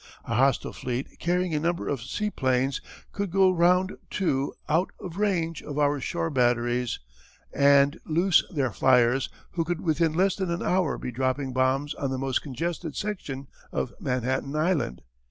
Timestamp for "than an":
10.35-10.63